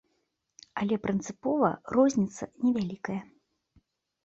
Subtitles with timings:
[0.83, 1.69] Але прынцыпова
[1.99, 3.21] розніца не вялікая.